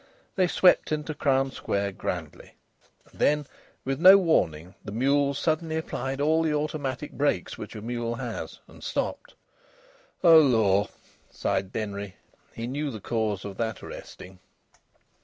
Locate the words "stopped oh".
8.83-10.39